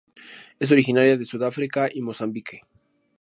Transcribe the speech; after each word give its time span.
Es 0.57 0.71
originaria 0.71 1.15
de 1.15 1.25
Sudáfrica 1.25 1.87
y 1.93 2.01
Mozambique. 2.01 2.61